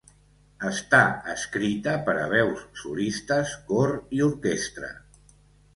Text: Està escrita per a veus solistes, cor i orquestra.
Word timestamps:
Està 0.69 1.01
escrita 1.33 1.93
per 2.09 2.15
a 2.23 2.25
veus 2.33 2.65
solistes, 2.83 3.55
cor 3.71 3.95
i 4.19 4.25
orquestra. 4.31 4.93